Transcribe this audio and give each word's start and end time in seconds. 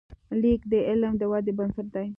لیک 0.41 0.61
د 0.71 0.73
علم 0.87 1.13
د 1.17 1.23
ودې 1.31 1.53
بنسټ 1.57 1.87
دی. 1.95 2.07